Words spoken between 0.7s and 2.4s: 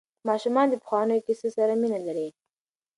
پخوانیو کیسو سره مینه لري.